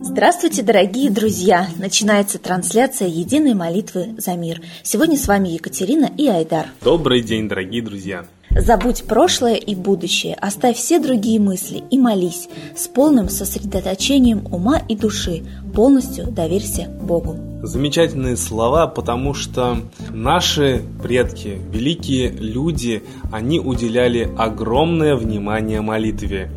Здравствуйте, 0.00 0.62
дорогие 0.62 1.10
друзья! 1.10 1.68
Начинается 1.78 2.38
трансляция 2.38 3.08
единой 3.08 3.54
молитвы 3.54 4.14
за 4.18 4.34
мир. 4.34 4.60
Сегодня 4.82 5.16
с 5.16 5.26
вами 5.26 5.48
Екатерина 5.48 6.10
и 6.16 6.28
Айдар. 6.28 6.66
Добрый 6.82 7.22
день, 7.22 7.48
дорогие 7.48 7.82
друзья! 7.82 8.26
Забудь 8.50 9.04
прошлое 9.04 9.54
и 9.54 9.74
будущее, 9.74 10.34
оставь 10.34 10.76
все 10.76 10.98
другие 10.98 11.40
мысли 11.40 11.82
и 11.90 11.98
молись 11.98 12.50
с 12.76 12.86
полным 12.86 13.30
сосредоточением 13.30 14.46
ума 14.52 14.78
и 14.88 14.94
души. 14.94 15.42
Полностью 15.74 16.26
доверься 16.26 16.88
Богу. 17.00 17.38
Замечательные 17.62 18.36
слова, 18.36 18.88
потому 18.88 19.32
что 19.32 19.78
наши 20.10 20.82
предки, 21.02 21.58
великие 21.70 22.28
люди, 22.28 23.02
они 23.30 23.58
уделяли 23.58 24.28
огромное 24.36 25.16
внимание 25.16 25.80
молитве. 25.80 26.50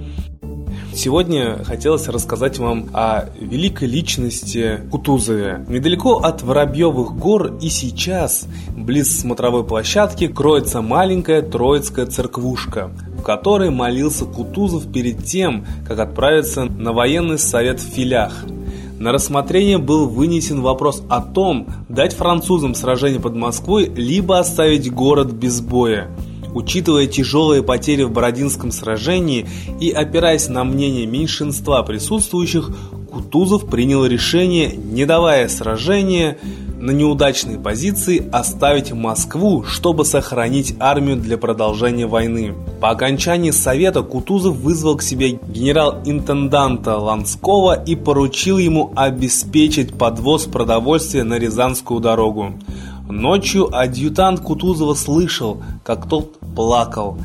Сегодня 0.95 1.61
хотелось 1.65 2.07
рассказать 2.07 2.57
вам 2.57 2.87
о 2.93 3.25
великой 3.37 3.89
личности 3.89 4.79
Кутузове. 4.89 5.65
Недалеко 5.67 6.19
от 6.19 6.41
Воробьевых 6.41 7.17
гор 7.17 7.57
и 7.61 7.67
сейчас, 7.67 8.47
близ 8.73 9.19
смотровой 9.19 9.65
площадки, 9.65 10.27
кроется 10.27 10.81
маленькая 10.81 11.41
Троицкая 11.41 12.05
церквушка, 12.05 12.91
в 13.19 13.23
которой 13.23 13.71
молился 13.71 14.23
Кутузов 14.23 14.89
перед 14.89 15.25
тем, 15.25 15.65
как 15.85 15.99
отправиться 15.99 16.63
на 16.63 16.93
военный 16.93 17.39
совет 17.39 17.81
в 17.81 17.93
Филях. 17.93 18.45
На 18.97 19.11
рассмотрение 19.11 19.77
был 19.77 20.07
вынесен 20.07 20.61
вопрос 20.61 21.03
о 21.09 21.21
том, 21.21 21.67
дать 21.89 22.13
французам 22.13 22.73
сражение 22.73 23.19
под 23.19 23.35
Москвой, 23.35 23.91
либо 23.93 24.39
оставить 24.39 24.89
город 24.89 25.33
без 25.33 25.59
боя. 25.59 26.09
Учитывая 26.55 27.05
тяжелые 27.05 27.63
потери 27.63 28.03
в 28.03 28.11
Бородинском 28.11 28.71
сражении 28.71 29.45
и 29.81 29.91
опираясь 29.91 30.47
на 30.47 30.63
мнение 30.63 31.05
меньшинства 31.05 31.83
присутствующих, 31.83 32.71
Кутузов 33.11 33.67
принял 33.67 34.05
решение, 34.05 34.73
не 34.73 35.05
давая 35.05 35.49
сражения 35.49 36.37
на 36.79 36.91
неудачной 36.91 37.59
позиции, 37.59 38.25
оставить 38.31 38.93
Москву, 38.93 39.65
чтобы 39.65 40.05
сохранить 40.05 40.75
армию 40.79 41.17
для 41.17 41.37
продолжения 41.37 42.07
войны. 42.07 42.53
По 42.79 42.91
окончании 42.91 43.51
совета 43.51 44.01
Кутузов 44.01 44.55
вызвал 44.55 44.95
к 44.95 45.01
себе 45.01 45.31
генерал-интенданта 45.31 46.97
Ланского 46.97 47.83
и 47.83 47.97
поручил 47.97 48.59
ему 48.59 48.93
обеспечить 48.95 49.93
подвоз 49.93 50.45
продовольствия 50.45 51.23
на 51.23 51.37
Рязанскую 51.37 51.99
дорогу. 51.99 52.53
Ночью 53.09 53.69
адъютант 53.75 54.39
Кутузова 54.39 54.95
слышал, 54.95 55.61
как 55.83 56.09
тот 56.09 56.39
плакал. 56.55 57.17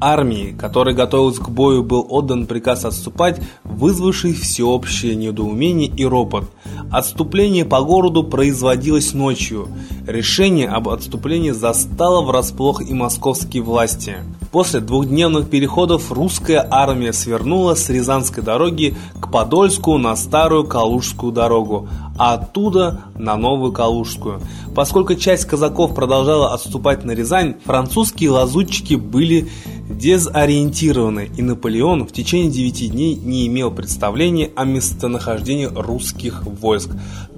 Армии, 0.00 0.54
которая 0.58 0.94
готовилась 0.94 1.38
к 1.38 1.48
бою, 1.48 1.82
был 1.82 2.06
отдан 2.08 2.46
приказ 2.46 2.84
отступать, 2.84 3.40
вызвавший 3.64 4.32
всеобщее 4.32 5.16
недоумение 5.16 5.88
и 5.88 6.04
ропот. 6.04 6.44
Отступление 6.90 7.64
по 7.64 7.82
городу 7.82 8.22
производилось 8.22 9.12
ночью. 9.12 9.68
Решение 10.06 10.68
об 10.68 10.88
отступлении 10.88 11.50
застало 11.50 12.22
врасплох 12.22 12.80
и 12.80 12.94
московские 12.94 13.62
власти. 13.62 14.16
После 14.52 14.80
двухдневных 14.80 15.50
переходов 15.50 16.10
русская 16.10 16.66
армия 16.70 17.12
свернула 17.12 17.74
с 17.74 17.90
Рязанской 17.90 18.42
дороги 18.42 18.96
к 19.20 19.30
Подольску 19.30 19.98
на 19.98 20.16
Старую 20.16 20.64
Калужскую 20.64 21.32
дорогу, 21.32 21.88
а 22.18 22.34
оттуда 22.34 23.02
на 23.16 23.36
Новую 23.36 23.72
Калужскую. 23.72 24.40
Поскольку 24.74 25.14
часть 25.16 25.44
казаков 25.44 25.94
продолжала 25.94 26.54
отступать 26.54 27.04
на 27.04 27.10
Рязань, 27.10 27.56
французские 27.64 28.30
лазутчики 28.30 28.94
были 28.94 29.50
дезориентированы, 29.88 31.30
и 31.36 31.42
Наполеон 31.42 32.06
в 32.06 32.12
течение 32.12 32.50
9 32.50 32.92
дней 32.92 33.14
не 33.16 33.46
имел 33.46 33.70
представления 33.70 34.50
о 34.54 34.64
местонахождении 34.64 35.66
русских 35.66 36.44
войск. 36.44 36.90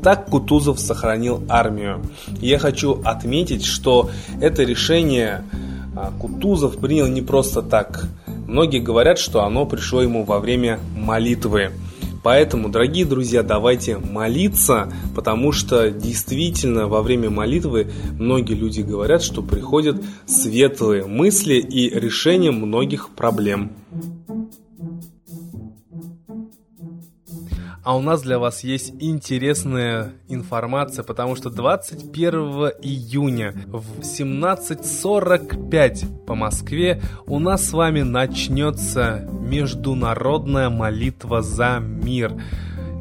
Так 0.03 0.27
Кутузов 0.27 0.81
сохранил 0.81 1.43
армию. 1.48 2.03
Я 2.41 2.59
хочу 2.59 3.01
отметить, 3.05 3.65
что 3.65 4.11
это 4.41 4.62
решение 4.65 5.44
а, 5.97 6.12
Кутузов 6.19 6.78
принял 6.78 7.06
не 7.06 7.22
просто 7.22 7.62
так. 7.62 8.09
Многие 8.47 8.81
говорят, 8.81 9.19
что 9.19 9.44
оно 9.44 9.67
пришло 9.67 10.03
ему 10.03 10.25
во 10.25 10.41
время 10.41 10.81
молитвы. 10.97 11.71
Поэтому, 12.22 12.69
дорогие 12.69 13.04
друзья, 13.06 13.42
давайте 13.42 13.97
молиться, 13.97 14.92
потому 15.14 15.53
что 15.53 15.91
действительно 15.91 16.86
во 16.86 17.03
время 17.03 17.31
молитвы 17.31 17.91
многие 18.19 18.54
люди 18.54 18.82
говорят, 18.82 19.22
что 19.22 19.42
приходят 19.42 20.03
светлые 20.26 21.06
мысли 21.06 21.54
и 21.54 21.88
решение 21.88 22.50
многих 22.50 23.10
проблем. 23.10 23.72
А 27.91 27.97
у 27.97 28.03
нас 28.03 28.23
для 28.23 28.39
вас 28.39 28.62
есть 28.62 28.93
интересная 29.01 30.12
информация, 30.28 31.03
потому 31.03 31.34
что 31.34 31.51
21 31.51 32.33
июня 32.83 33.53
в 33.67 34.03
17.45 34.03 36.25
по 36.25 36.37
Москве 36.37 37.03
у 37.27 37.41
нас 37.41 37.69
с 37.69 37.73
вами 37.73 38.03
начнется 38.03 39.29
международная 39.29 40.71
молитва 40.71 41.43
за 41.43 41.81
мир. 41.81 42.41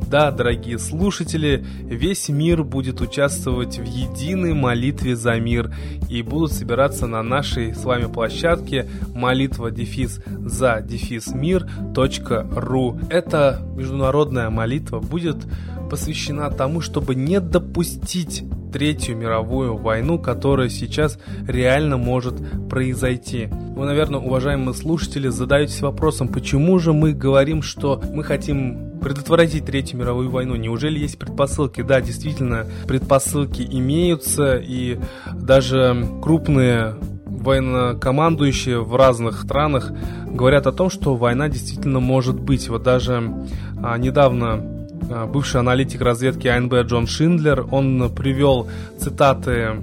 Да, 0.10 0.32
дорогие 0.32 0.80
слушатели, 0.80 1.64
весь 1.84 2.30
мир 2.30 2.64
будет 2.64 3.00
участвовать 3.00 3.78
в 3.78 3.84
единой 3.84 4.56
молитве 4.56 5.16
за 5.16 5.40
мир 5.40 5.72
и 6.10 6.24
будут 6.24 6.52
собираться 6.52 7.06
на 7.06 7.22
нашей 7.22 7.76
с 7.76 7.84
вами 7.86 8.12
площадке 8.12 8.90
молитва 9.14 9.70
дефис 9.70 10.20
за 10.26 10.82
дефис 10.82 11.28
мир.ру. 11.28 13.00
Эта 13.12 13.62
международная 13.76 14.50
молитва 14.50 15.00
будет 15.00 15.46
посвящена 15.90 16.50
тому, 16.52 16.82
чтобы 16.82 17.16
не 17.16 17.40
допустить 17.40 18.44
Третью 18.72 19.18
мировую 19.18 19.78
войну, 19.78 20.20
которая 20.20 20.70
сейчас 20.70 21.18
реально 21.48 21.98
может 21.98 22.36
произойти. 22.70 23.50
Вы, 23.52 23.86
наверное, 23.86 24.20
уважаемые 24.20 24.76
слушатели, 24.76 25.28
задаетесь 25.28 25.82
вопросом, 25.82 26.28
почему 26.28 26.78
же 26.78 26.94
мы 26.94 27.14
говорим, 27.14 27.64
что 27.64 28.02
мы 28.14 28.24
хотим 28.24 29.00
предотвратить 29.00 29.66
Третью 29.66 29.98
мировую 29.98 30.30
войну? 30.30 30.56
Неужели 30.56 31.00
есть 31.00 31.18
предпосылки? 31.18 31.82
Да, 31.82 32.00
действительно, 32.00 32.68
предпосылки 32.88 33.64
имеются, 33.64 34.58
и 34.58 35.00
даже 35.34 36.06
крупные 36.22 36.96
военнокомандующие 37.26 38.84
в 38.84 38.96
разных 38.96 39.42
странах 39.42 39.92
говорят 40.28 40.68
о 40.68 40.72
том, 40.72 40.90
что 40.90 41.16
война 41.16 41.50
действительно 41.50 42.00
может 42.00 42.40
быть. 42.40 42.70
Вот 42.70 42.84
даже 42.84 43.48
а, 43.82 43.98
недавно 43.98 44.79
бывший 45.28 45.60
аналитик 45.60 46.02
разведки 46.02 46.48
АНБ 46.48 46.74
Джон 46.86 47.08
Шиндлер, 47.08 47.66
он 47.72 48.12
привел 48.14 48.68
цитаты 49.00 49.76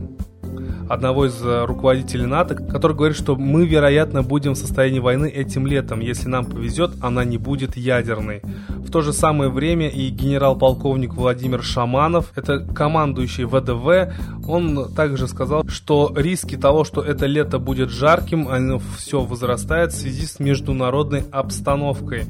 одного 0.89 1.27
из 1.27 1.41
руководителей 1.43 2.27
НАТО, 2.27 2.55
который 2.55 2.97
говорит, 2.97 3.17
что 3.17 3.35
мы, 3.37 3.67
вероятно, 3.67 4.23
будем 4.23 4.53
в 4.53 4.59
состоянии 4.59 5.01
войны 5.01 5.27
этим 5.27 5.67
летом. 5.67 6.01
Если 6.01 6.29
нам 6.29 6.47
повезет, 6.47 6.93
она 7.01 7.25
не 7.25 7.39
будет 7.39 7.77
ядерной. 7.77 8.41
В 8.69 8.91
то 8.91 9.03
же 9.03 9.13
самое 9.13 9.51
время 9.51 9.89
и 9.89 10.09
генерал-полковник 10.11 11.15
Владимир 11.15 11.63
Шаманов, 11.63 12.33
это 12.37 12.61
командующий 12.61 13.45
ВДВ, 13.45 14.15
он 14.49 14.93
также 14.95 15.27
сказал, 15.27 15.67
что 15.69 16.13
риски 16.15 16.57
того, 16.57 16.85
что 16.85 17.03
это 17.03 17.27
лето 17.27 17.59
будет 17.59 17.91
жарким, 17.91 18.49
оно 18.49 18.81
все 18.97 19.23
возрастает 19.23 19.93
в 19.93 19.97
связи 19.97 20.25
с 20.25 20.39
международной 20.39 21.25
обстановкой. 21.33 22.27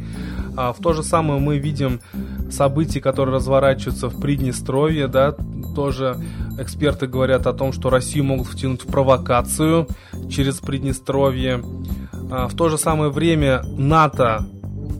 А 0.56 0.72
в 0.72 0.78
то 0.78 0.94
же 0.94 1.02
самое 1.02 1.38
мы 1.38 1.58
видим 1.58 2.00
события, 2.50 3.00
которые 3.00 3.36
разворачиваются 3.36 4.08
в 4.08 4.20
Приднестровье, 4.20 5.08
да, 5.08 5.34
тоже 5.74 6.16
эксперты 6.58 7.06
говорят 7.06 7.46
о 7.46 7.52
том, 7.52 7.72
что 7.72 7.90
Россию 7.90 8.24
могут 8.24 8.48
втянуть 8.48 8.82
в 8.82 8.86
провокацию 8.86 9.88
через 10.30 10.58
Приднестровье. 10.60 11.62
А 12.30 12.48
в 12.48 12.54
то 12.54 12.68
же 12.68 12.78
самое 12.78 13.10
время 13.10 13.62
НАТО 13.76 14.46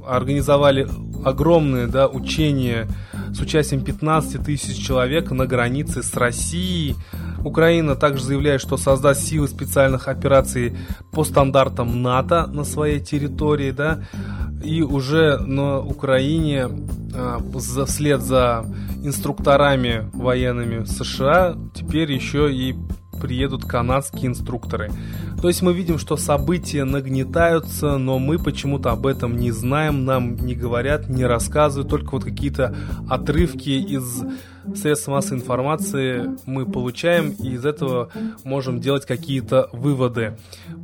организовали 0.07 0.87
огромные 1.25 1.87
да, 1.89 2.07
учения 2.07 2.87
с 3.33 3.41
участием 3.41 3.83
15 3.83 4.45
тысяч 4.45 4.85
человек 4.85 5.31
на 5.31 5.47
границе 5.47 6.03
с 6.03 6.15
Россией. 6.15 6.95
Украина 7.45 7.97
также 7.97 8.25
заявляет, 8.25 8.61
что 8.61 8.77
создаст 8.77 9.23
силы 9.23 9.49
специальных 9.49 10.09
операций 10.09 10.77
по 11.13 11.25
стандартам 11.25 12.03
НАТО 12.03 12.47
на 12.47 12.65
своей 12.65 13.01
территории. 13.01 13.73
Да? 13.73 14.05
И 14.63 14.83
уже 14.83 15.39
на 15.39 15.81
Украине 15.81 16.69
а, 17.15 17.41
вслед 17.87 18.21
за 18.21 18.65
инструкторами 19.03 20.11
военными 20.13 20.85
США 20.85 21.57
теперь 21.75 22.13
еще 22.13 22.53
и 22.53 22.75
приедут 23.19 23.65
канадские 23.65 24.27
инструкторы. 24.27 24.91
То 25.41 25.49
есть 25.49 25.63
мы 25.63 25.73
видим, 25.73 25.99
что 25.99 26.17
события 26.17 26.85
нагнетаются, 26.85 27.99
но 27.99 28.19
мы 28.19 28.39
почему-то 28.39 28.91
об 28.91 29.07
этом 29.07 29.37
не 29.37 29.51
знаем, 29.51 30.05
нам 30.05 30.37
не 30.37 30.55
говорят, 30.55 31.09
не 31.09 31.25
рассказывают, 31.25 31.91
только 31.91 32.13
вот 32.13 32.25
какие-то 32.25 32.75
отрывки 33.09 33.71
из 33.71 34.23
средств 34.75 35.09
массовой 35.09 35.41
информации 35.41 36.37
мы 36.47 36.67
получаем 36.67 37.31
и 37.31 37.51
из 37.51 37.65
этого 37.65 38.11
можем 38.45 38.81
делать 38.81 39.07
какие-то 39.07 39.69
выводы. 39.73 40.37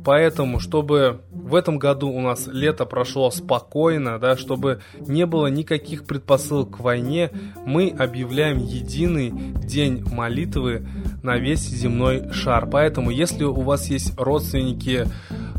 Поэтому, 0.05 0.59
чтобы 0.59 1.21
в 1.31 1.55
этом 1.55 1.79
году 1.79 2.09
у 2.09 2.21
нас 2.21 2.47
лето 2.47 2.85
прошло 2.85 3.29
спокойно, 3.31 4.19
да, 4.19 4.37
чтобы 4.37 4.81
не 4.99 5.25
было 5.25 5.47
никаких 5.47 6.05
предпосылок 6.05 6.77
к 6.77 6.79
войне, 6.79 7.31
мы 7.65 7.89
объявляем 7.89 8.59
единый 8.59 9.31
день 9.31 10.03
молитвы 10.11 10.87
на 11.23 11.37
весь 11.37 11.67
земной 11.67 12.31
шар. 12.31 12.67
Поэтому, 12.69 13.09
если 13.09 13.45
у 13.45 13.61
вас 13.61 13.87
есть 13.87 14.13
родственники 14.19 15.07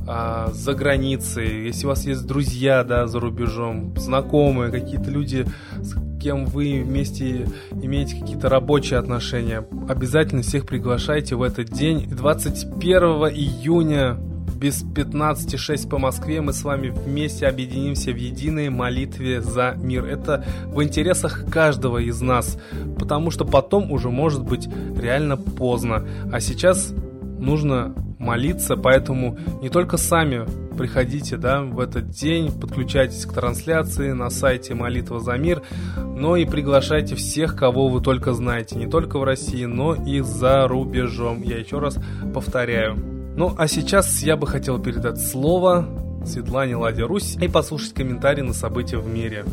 а, 0.07 0.51
за 0.53 0.75
границей, 0.75 1.65
если 1.65 1.87
у 1.87 1.89
вас 1.89 2.05
есть 2.05 2.27
друзья 2.27 2.85
да, 2.85 3.07
за 3.07 3.19
рубежом, 3.19 3.97
знакомые, 3.97 4.71
какие-то 4.71 5.11
люди, 5.11 5.47
с 5.81 5.95
кем 6.21 6.45
вы 6.45 6.83
вместе 6.83 7.49
имеете 7.73 8.21
какие-то 8.21 8.49
рабочие 8.49 8.99
отношения, 8.99 9.67
обязательно 9.89 10.43
всех 10.43 10.67
приглашайте 10.67 11.35
в 11.35 11.43
этот 11.43 11.71
день. 11.71 12.07
21 12.09 13.03
июня 13.33 14.19
без 14.65 14.83
15.06 14.83 15.91
по 15.91 15.99
Москве 15.99 16.41
мы 16.41 16.55
с 16.55 16.65
вами 16.65 16.89
вместе 16.89 17.47
объединимся 17.47 18.13
в 18.13 18.17
единой 18.17 18.71
молитве 18.71 19.43
за 19.43 19.75
мир. 19.77 20.07
Это 20.07 20.43
в 20.69 20.83
интересах 20.83 21.45
каждого 21.51 21.99
из 21.99 22.23
нас, 22.23 22.59
потому 22.99 23.31
что 23.31 23.45
потом 23.45 23.93
уже 23.93 24.09
может 24.09 24.43
быть 24.43 24.67
реально 24.97 25.37
поздно. 25.37 26.09
А 26.33 26.41
сейчас 26.41 26.95
нужно 27.39 27.95
молиться, 28.19 28.77
поэтому 28.77 29.37
не 29.61 29.69
только 29.69 29.99
сами 29.99 30.47
приходите 30.79 31.37
да, 31.37 31.61
в 31.61 31.79
этот 31.79 32.09
день, 32.09 32.51
подключайтесь 32.51 33.27
к 33.27 33.35
трансляции 33.35 34.13
на 34.13 34.31
сайте 34.31 34.75
«Молитва 34.75 35.21
за 35.21 35.35
мир», 35.35 35.61
но 35.95 36.39
и 36.39 36.47
приглашайте 36.47 37.17
всех, 37.17 37.55
кого 37.55 37.89
вы 37.89 38.01
только 38.01 38.33
знаете, 38.33 38.77
не 38.77 38.87
только 38.87 39.19
в 39.19 39.25
России, 39.25 39.67
но 39.67 39.95
и 39.95 40.21
за 40.21 40.67
рубежом. 40.67 41.43
Я 41.43 41.59
еще 41.59 41.81
раз 41.81 41.99
повторяю. 42.33 43.14
Ну, 43.37 43.53
а 43.59 43.67
сейчас 43.67 44.23
я 44.23 44.37
бы 44.37 44.47
хотел 44.47 44.81
передать 44.81 45.21
слово 45.21 45.89
Светлане 46.25 46.77
Ладе 46.77 47.03
Русь 47.03 47.37
и 47.41 47.49
послушать 47.49 47.93
комментарии 47.93 48.43
на 48.43 48.53
события 48.53 48.99
в 48.99 49.09
мире. 49.09 49.45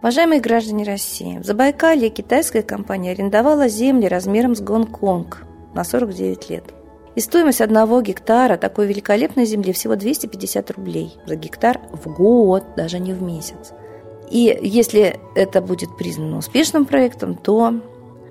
Уважаемые 0.00 0.40
граждане 0.40 0.84
России, 0.84 1.38
в 1.38 1.44
Забайкалье 1.44 2.08
китайская 2.08 2.62
компания 2.62 3.10
арендовала 3.10 3.68
земли 3.68 4.08
размером 4.08 4.56
с 4.56 4.62
Гонконг 4.62 5.44
на 5.74 5.84
49 5.84 6.48
лет. 6.48 6.64
И 7.14 7.20
стоимость 7.20 7.60
одного 7.60 8.00
гектара 8.00 8.56
такой 8.56 8.86
великолепной 8.86 9.44
земли 9.44 9.74
всего 9.74 9.96
250 9.96 10.70
рублей 10.70 11.12
за 11.26 11.36
гектар 11.36 11.78
в 11.92 12.10
год, 12.10 12.64
даже 12.74 12.98
не 12.98 13.12
в 13.12 13.22
месяц. 13.22 13.74
И 14.30 14.58
если 14.62 15.18
это 15.34 15.60
будет 15.60 15.96
признано 15.96 16.38
успешным 16.38 16.86
проектом, 16.86 17.34
то 17.34 17.74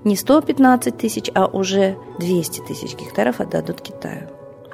не 0.02 0.16
115 0.16 0.96
тысяч, 0.96 1.30
а 1.34 1.46
уже 1.46 1.96
200 2.18 2.60
тысяч 2.60 2.96
гектаров 2.96 3.40
отдадут 3.40 3.82
Китаю. 3.82 4.28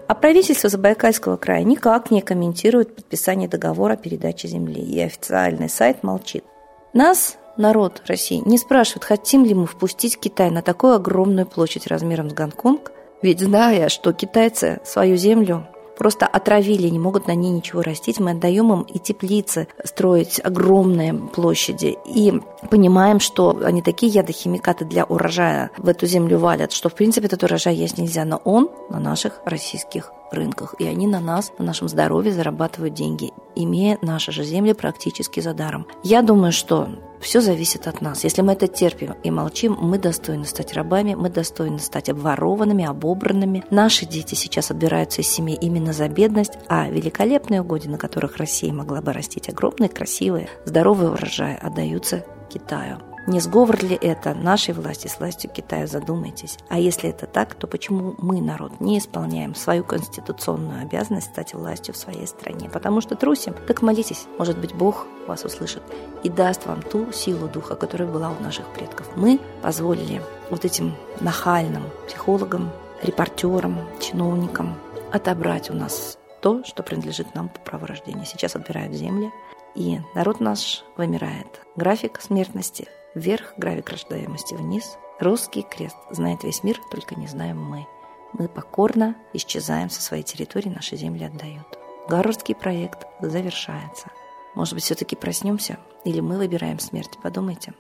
А 0.07 0.15
правительство 0.15 0.71
Забайкальского 0.71 1.37
края 1.37 1.65
никак 1.65 2.13
не 2.13 2.23
комментирует 2.23 2.95
подписание 2.95 3.49
договора 3.49 3.95
о 3.95 3.97
передаче 3.97 4.47
земли, 4.47 4.81
и 4.81 5.01
официальный 5.01 5.69
сайт 5.69 6.05
молчит. 6.05 6.45
Нас, 6.93 7.39
народ 7.57 8.03
России, 8.07 8.41
не 8.47 8.57
спрашивают, 8.57 9.03
хотим 9.03 9.45
ли 9.45 9.53
мы 9.53 9.67
впустить 9.67 10.19
Китай 10.19 10.51
на 10.51 10.63
такую 10.63 10.95
огромную 10.95 11.47
площадь 11.47 11.89
размером 11.89 12.31
с 12.31 12.35
Гонконг, 12.35 12.93
ведь 13.21 13.41
зная, 13.41 13.89
что 13.89 14.13
китайцы 14.13 14.81
свою 14.85 15.17
землю 15.17 15.67
просто 15.97 16.27
отравили, 16.27 16.89
не 16.89 16.99
могут 16.99 17.27
на 17.27 17.35
ней 17.35 17.51
ничего 17.51 17.83
растить. 17.83 18.21
Мы 18.21 18.33
отдаем 18.33 18.73
им 18.73 18.83
и 18.83 18.99
теплицы 18.99 19.69
строить 19.85 20.41
огромные 20.43 21.15
площади. 21.15 21.97
И 22.05 22.33
понимаем, 22.71 23.21
что 23.21 23.59
они 23.65 23.83
такие 23.83 24.13
ядохимикаты 24.13 24.85
для 24.85 25.05
урожая 25.05 25.71
в 25.79 25.89
эту 25.89 26.07
землю 26.07 26.39
валят, 26.39 26.73
что 26.73 26.89
в 26.89 26.95
принципе 26.95 27.27
этот 27.27 27.43
урожай 27.43 27.75
есть 27.75 27.99
нельзя. 27.99 28.25
Но 28.25 28.41
он 28.45 28.71
на 28.91 29.01
наших 29.01 29.41
российских 29.45 30.13
рынках. 30.31 30.75
И 30.79 30.87
они 30.87 31.07
на 31.07 31.21
нас, 31.21 31.53
на 31.59 31.65
нашем 31.65 31.89
здоровье 31.89 32.33
зарабатывают 32.33 32.95
деньги, 32.95 33.33
имея 33.55 33.99
наши 34.03 34.33
же 34.33 34.45
земли 34.45 34.73
практически 34.73 35.41
за 35.41 35.55
даром. 35.55 35.87
Я 36.03 36.23
думаю, 36.23 36.53
что 36.53 36.89
все 37.21 37.41
зависит 37.41 37.87
от 37.87 38.01
нас. 38.01 38.25
Если 38.25 38.43
мы 38.43 38.53
это 38.53 38.69
терпим 38.69 39.15
и 39.23 39.31
молчим, 39.31 39.77
мы 39.81 39.99
достойны 39.99 40.45
стать 40.45 40.75
рабами, 40.75 41.15
мы 41.15 41.31
достойны 41.31 41.79
стать 41.79 42.09
обворованными, 42.09 42.85
обобранными. 42.85 43.65
Наши 43.71 44.07
дети 44.07 44.35
сейчас 44.35 44.71
отбираются 44.71 45.23
из 45.23 45.29
семьи 45.29 45.57
именно 45.61 45.93
за 45.93 46.09
бедность, 46.09 46.59
а 46.69 46.89
великолепные 46.89 47.63
угодья, 47.63 47.91
на 47.91 47.99
которых 47.99 48.37
Россия 48.37 48.73
могла 48.73 49.01
бы 49.01 49.13
растить 49.13 49.49
огромные, 49.49 49.89
красивые, 49.89 50.49
здоровые 50.65 51.11
урожаи, 51.11 51.59
отдаются 51.61 52.25
Китаю. 52.49 52.99
Не 53.27 53.41
сговор 53.41 53.83
ли 53.83 53.99
это 54.01 54.35
нашей 54.35 54.73
власти 54.73 55.09
с 55.09 55.19
властью 55.19 55.51
Китая, 55.51 55.89
задумайтесь. 55.89 56.59
А 56.69 56.79
если 56.79 57.11
это 57.11 57.27
так, 57.27 57.57
то 57.57 57.67
почему 57.67 58.15
мы, 58.19 58.41
народ, 58.41 58.79
не 58.79 58.99
исполняем 58.99 59.57
свою 59.57 59.83
конституционную 59.83 60.83
обязанность 60.83 61.33
стать 61.33 61.53
властью 61.53 61.93
в 61.95 61.97
своей 61.97 62.29
стране? 62.29 62.71
Потому 62.71 63.01
что 63.01 63.17
трусим? 63.17 63.55
Так 63.67 63.83
молитесь, 63.83 64.27
может 64.39 64.59
быть, 64.59 64.75
Бог 64.75 65.09
вас 65.27 65.45
услышит 65.45 65.83
и 66.23 66.29
даст 66.29 66.67
вам 66.67 66.83
ту 66.83 67.11
силу 67.11 67.49
духа, 67.49 67.75
которая 67.75 68.09
была 68.09 68.31
у 68.31 68.41
наших 68.41 68.67
предков. 68.69 69.09
Мы 69.17 69.41
позволили 69.61 70.23
вот 70.49 70.65
этим 70.65 70.95
нахальным 71.19 71.83
психологам, 72.07 72.71
репортерам, 73.03 73.81
чиновникам 74.01 74.77
отобрать 75.13 75.69
у 75.69 75.75
нас 75.75 76.17
то, 76.41 76.63
что 76.63 76.85
принадлежит 76.85 77.35
нам 77.35 77.49
по 77.49 77.59
праву 77.59 77.87
рождения. 77.87 78.25
Сейчас 78.25 78.55
отбирают 78.55 78.95
земли, 78.95 79.33
и 79.75 79.99
народ 80.15 80.39
наш 80.39 80.85
вымирает. 80.97 81.61
График 81.75 82.21
смертности 82.21 82.87
Вверх 83.17 83.55
гравик 83.57 83.89
рождаемости, 83.89 84.53
вниз 84.53 84.99
русский 85.21 85.63
крест. 85.63 85.97
Знает 86.11 86.45
весь 86.45 86.63
мир, 86.63 86.79
только 86.91 87.15
не 87.15 87.27
знаем 87.27 87.59
мы. 87.59 87.87
Мы 88.35 88.47
покорно 88.47 89.17
исчезаем 89.33 89.89
со 89.89 90.03
своей 90.03 90.23
территории, 90.23 90.69
наши 90.69 90.97
земли 90.97 91.25
отдают. 91.25 91.79
Гарвардский 92.11 92.55
проект 92.55 93.07
завершается. 93.23 94.11
Может 94.55 94.75
быть, 94.75 94.85
все-таки 94.85 95.17
проснемся? 95.17 95.79
Или 96.05 96.21
мы 96.21 96.37
выбираем 96.37 96.79
смерть? 96.79 97.17
Подумайте. 97.23 97.73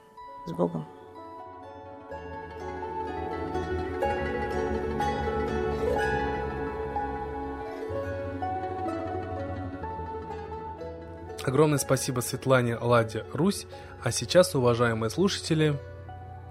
С 0.46 0.52
Богом. 0.52 0.86
Огромное 11.46 11.78
спасибо 11.78 12.20
Светлане 12.20 12.76
Ладе 12.76 13.25
Русь. 13.32 13.69
А 14.02 14.10
сейчас, 14.10 14.56
уважаемые 14.56 15.10
слушатели, 15.10 15.78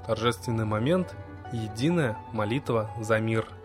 торжественный 0.08 0.64
момент– 0.64 1.14
единая 1.52 2.18
молитва 2.32 2.90
за 3.02 3.20
мир– 3.20 3.46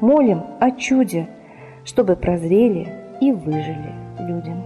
молим 0.00 0.42
о 0.60 0.70
чуде, 0.72 1.28
чтобы 1.84 2.16
прозрели 2.16 2.88
и 3.20 3.32
выжили 3.32 3.92
людям. 4.18 4.64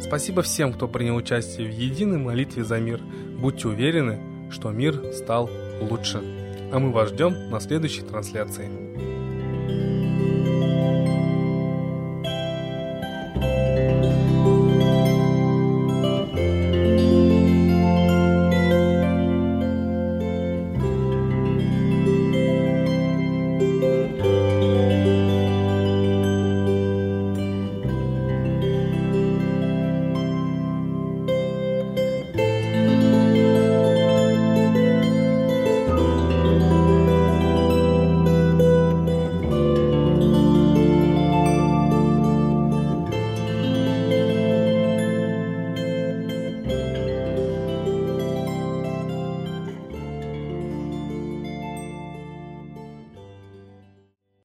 Спасибо 0.00 0.42
всем, 0.42 0.72
кто 0.72 0.88
принял 0.88 1.16
участие 1.16 1.68
в 1.68 1.70
единой 1.70 2.18
молитве 2.18 2.64
за 2.64 2.80
мир. 2.80 3.00
Будьте 3.38 3.68
уверены, 3.68 4.18
что 4.50 4.70
мир 4.70 5.12
стал 5.12 5.48
лучше. 5.80 6.18
А 6.72 6.78
мы 6.78 6.90
вас 6.90 7.10
ждем 7.10 7.50
на 7.50 7.60
следующей 7.60 8.02
трансляции. 8.02 9.07